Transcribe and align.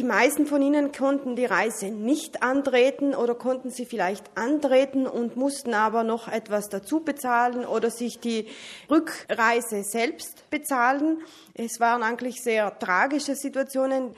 Die 0.00 0.06
meisten 0.06 0.46
von 0.46 0.62
ihnen 0.62 0.92
konnten 0.92 1.36
die 1.36 1.44
Reise 1.44 1.90
nicht 1.90 2.42
antreten 2.42 3.14
oder 3.14 3.34
konnten 3.34 3.68
sie 3.68 3.84
vielleicht 3.84 4.24
antreten 4.34 5.06
und 5.06 5.36
mussten 5.36 5.74
aber 5.74 6.04
noch 6.04 6.26
etwas 6.26 6.70
dazu 6.70 7.00
bezahlen 7.00 7.66
oder 7.66 7.90
sich 7.90 8.18
die 8.18 8.46
Rückreise 8.88 9.82
selbst 9.82 10.48
bezahlen. 10.48 11.18
Es 11.52 11.80
waren 11.80 12.02
eigentlich 12.02 12.42
sehr 12.42 12.78
tragische 12.78 13.34
Situationen 13.34 14.14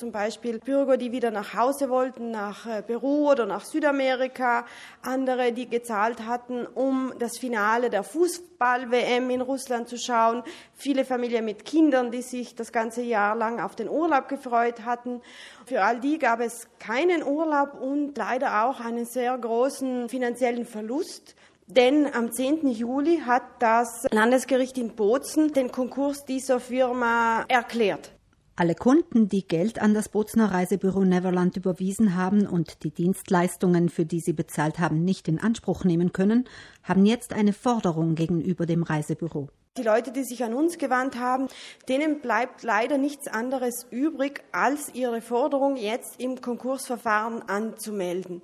zum 0.00 0.12
Beispiel 0.12 0.58
Bürger, 0.58 0.96
die 0.96 1.12
wieder 1.12 1.30
nach 1.30 1.54
Hause 1.54 1.90
wollten, 1.90 2.30
nach 2.30 2.66
äh, 2.66 2.82
Peru 2.82 3.30
oder 3.30 3.44
nach 3.44 3.66
Südamerika, 3.66 4.64
andere, 5.02 5.52
die 5.52 5.68
gezahlt 5.68 6.26
hatten, 6.26 6.66
um 6.66 7.12
das 7.18 7.36
Finale 7.38 7.90
der 7.90 8.02
Fußball-WM 8.02 9.28
in 9.28 9.42
Russland 9.42 9.90
zu 9.90 9.98
schauen, 9.98 10.42
viele 10.74 11.04
Familien 11.04 11.44
mit 11.44 11.66
Kindern, 11.66 12.10
die 12.10 12.22
sich 12.22 12.54
das 12.54 12.72
ganze 12.72 13.02
Jahr 13.02 13.36
lang 13.36 13.60
auf 13.60 13.76
den 13.76 13.90
Urlaub 13.90 14.26
gefreut 14.28 14.86
hatten. 14.86 15.20
Für 15.66 15.82
all 15.82 16.00
die 16.00 16.18
gab 16.18 16.40
es 16.40 16.66
keinen 16.78 17.22
Urlaub 17.22 17.78
und 17.78 18.16
leider 18.16 18.64
auch 18.64 18.80
einen 18.80 19.04
sehr 19.04 19.36
großen 19.36 20.08
finanziellen 20.08 20.64
Verlust. 20.64 21.36
Denn 21.66 22.12
am 22.14 22.32
10. 22.32 22.66
Juli 22.68 23.18
hat 23.18 23.42
das 23.58 24.06
Landesgericht 24.10 24.78
in 24.78 24.96
Bozen 24.96 25.52
den 25.52 25.70
Konkurs 25.70 26.24
dieser 26.24 26.58
Firma 26.58 27.44
erklärt. 27.48 28.12
Alle 28.60 28.74
Kunden, 28.74 29.26
die 29.26 29.48
Geld 29.48 29.80
an 29.80 29.94
das 29.94 30.10
Bozner 30.10 30.52
Reisebüro 30.52 31.02
Neverland 31.02 31.56
überwiesen 31.56 32.14
haben 32.14 32.46
und 32.46 32.84
die 32.84 32.90
Dienstleistungen, 32.90 33.88
für 33.88 34.04
die 34.04 34.20
sie 34.20 34.34
bezahlt 34.34 34.78
haben, 34.78 35.02
nicht 35.02 35.28
in 35.28 35.40
Anspruch 35.40 35.84
nehmen 35.84 36.12
können, 36.12 36.46
haben 36.82 37.06
jetzt 37.06 37.32
eine 37.32 37.54
Forderung 37.54 38.16
gegenüber 38.16 38.66
dem 38.66 38.82
Reisebüro. 38.82 39.48
Die 39.78 39.82
Leute, 39.82 40.12
die 40.12 40.24
sich 40.24 40.44
an 40.44 40.52
uns 40.52 40.76
gewandt 40.76 41.18
haben, 41.18 41.48
denen 41.88 42.20
bleibt 42.20 42.62
leider 42.62 42.98
nichts 42.98 43.28
anderes 43.28 43.86
übrig, 43.90 44.42
als 44.52 44.92
ihre 44.92 45.22
Forderung 45.22 45.78
jetzt 45.78 46.20
im 46.20 46.42
Konkursverfahren 46.42 47.40
anzumelden. 47.48 48.42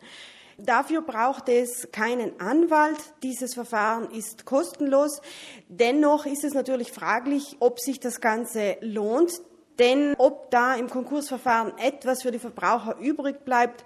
Dafür 0.56 1.02
braucht 1.02 1.50
es 1.50 1.90
keinen 1.92 2.40
Anwalt. 2.40 2.96
Dieses 3.22 3.52
Verfahren 3.52 4.10
ist 4.10 4.46
kostenlos. 4.46 5.20
Dennoch 5.68 6.24
ist 6.24 6.42
es 6.42 6.54
natürlich 6.54 6.90
fraglich, 6.90 7.56
ob 7.60 7.80
sich 7.80 8.00
das 8.00 8.22
Ganze 8.22 8.78
lohnt. 8.80 9.42
Denn 9.78 10.14
ob 10.18 10.50
da 10.50 10.74
im 10.74 10.88
Konkursverfahren 10.88 11.76
etwas 11.78 12.22
für 12.22 12.30
die 12.30 12.38
Verbraucher 12.38 12.96
übrig 12.98 13.44
bleibt, 13.44 13.84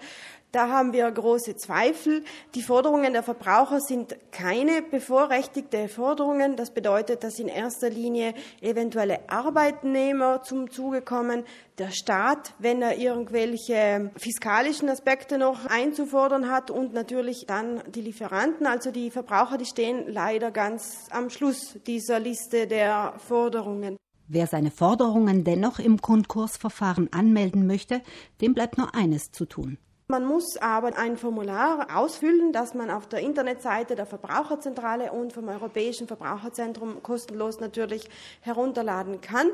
da 0.53 0.69
haben 0.69 0.93
wir 0.93 1.09
große 1.09 1.55
Zweifel. 1.55 2.25
Die 2.57 2.63
Forderungen 2.63 3.13
der 3.13 3.23
Verbraucher 3.23 3.79
sind 3.79 4.17
keine 4.33 4.83
bevorrechtigte 4.83 5.87
Forderungen. 5.89 6.57
Das 6.57 6.73
bedeutet, 6.73 7.23
dass 7.23 7.39
in 7.39 7.47
erster 7.47 7.89
Linie 7.89 8.35
eventuelle 8.61 9.31
Arbeitnehmer 9.31 10.43
zum 10.43 10.69
Zuge 10.69 11.03
kommen, 11.03 11.45
der 11.79 11.93
Staat, 11.93 12.53
wenn 12.59 12.83
er 12.83 12.99
irgendwelche 12.99 14.11
fiskalischen 14.17 14.89
Aspekte 14.89 15.39
noch 15.39 15.67
einzufordern 15.67 16.51
hat 16.51 16.73
und 16.73 16.95
natürlich 16.95 17.45
dann 17.47 17.81
die 17.87 18.03
Lieferanten, 18.03 18.67
also 18.67 18.91
die 18.91 19.13
Verbraucher, 19.13 19.57
die 19.57 19.67
stehen 19.67 20.09
leider 20.09 20.51
ganz 20.51 21.07
am 21.11 21.31
Schluss 21.31 21.79
dieser 21.87 22.19
Liste 22.19 22.67
der 22.67 23.15
Forderungen. 23.19 23.97
Wer 24.33 24.47
seine 24.47 24.71
Forderungen 24.71 25.43
dennoch 25.43 25.81
im 25.81 26.01
Konkursverfahren 26.01 27.13
anmelden 27.13 27.67
möchte, 27.67 28.01
dem 28.41 28.55
bleibt 28.55 28.79
nur 28.79 28.95
eines 28.95 29.33
zu 29.33 29.45
tun. 29.45 29.77
Man 30.11 30.25
muss 30.25 30.57
aber 30.57 30.99
ein 30.99 31.17
Formular 31.17 31.87
ausfüllen, 31.97 32.53
das 32.53 32.75
man 32.75 32.91
auf 32.91 33.07
der 33.07 33.21
Internetseite 33.21 33.95
der 33.95 34.07
Verbraucherzentrale 34.07 35.13
und 35.13 35.33
vom 35.33 35.47
Europäischen 35.47 36.09
Verbraucherzentrum 36.09 37.01
kostenlos 37.05 37.61
natürlich 37.61 38.11
herunterladen 38.41 39.21
kann, 39.21 39.47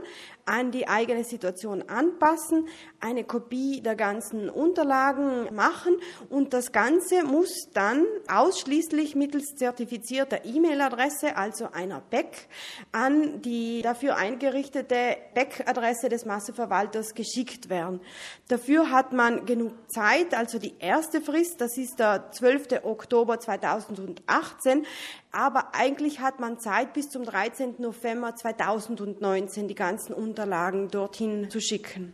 an 0.46 0.70
die 0.70 0.88
eigene 0.88 1.24
Situation 1.24 1.82
anpassen, 1.90 2.68
eine 3.00 3.24
Kopie 3.24 3.82
der 3.82 3.96
ganzen 3.96 4.48
Unterlagen 4.48 5.54
machen 5.54 5.98
und 6.30 6.54
das 6.54 6.72
Ganze 6.72 7.22
muss 7.24 7.68
dann 7.74 8.06
ausschließlich 8.26 9.14
mittels 9.14 9.56
zertifizierter 9.56 10.46
E-Mail-Adresse, 10.46 11.36
also 11.36 11.68
einer 11.70 12.00
BEC, 12.00 12.48
an 12.92 13.42
die 13.42 13.82
dafür 13.82 14.16
eingerichtete 14.16 15.18
BEC-Adresse 15.34 16.08
des 16.08 16.24
Masseverwalters 16.24 17.12
geschickt 17.12 17.68
werden. 17.68 18.00
Dafür 18.48 18.90
hat 18.90 19.12
man 19.12 19.44
genug 19.44 19.74
Zeit, 19.90 20.32
also 20.46 20.60
die 20.60 20.74
erste 20.78 21.20
Frist, 21.20 21.60
das 21.60 21.76
ist 21.76 21.98
der 21.98 22.30
12. 22.30 22.84
Oktober 22.84 23.40
2018, 23.40 24.86
aber 25.32 25.74
eigentlich 25.74 26.20
hat 26.20 26.38
man 26.38 26.60
Zeit 26.60 26.92
bis 26.92 27.10
zum 27.10 27.24
13. 27.24 27.74
November 27.78 28.36
2019 28.36 29.66
die 29.66 29.74
ganzen 29.74 30.12
Unterlagen 30.12 30.86
dorthin 30.86 31.50
zu 31.50 31.60
schicken. 31.60 32.12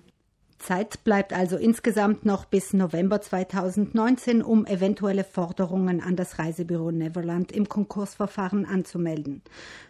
Zeit 0.58 1.04
bleibt 1.04 1.34
also 1.34 1.58
insgesamt 1.58 2.24
noch 2.24 2.46
bis 2.46 2.72
November 2.72 3.20
2019, 3.20 4.40
um 4.42 4.64
eventuelle 4.64 5.24
Forderungen 5.24 6.00
an 6.00 6.16
das 6.16 6.38
Reisebüro 6.38 6.90
Neverland 6.90 7.52
im 7.52 7.68
Konkursverfahren 7.68 8.64
anzumelden. 8.64 9.42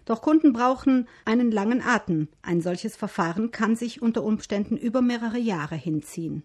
Doch 0.04 0.20
Kunden 0.20 0.52
brauchen 0.52 1.06
einen 1.26 1.52
langen 1.52 1.80
Atem. 1.80 2.26
Ein 2.42 2.60
solches 2.60 2.96
Verfahren 2.96 3.52
kann 3.52 3.76
sich 3.76 4.02
unter 4.02 4.24
Umständen 4.24 4.76
über 4.76 5.00
mehrere 5.00 5.38
Jahre 5.38 5.76
hinziehen. 5.76 6.42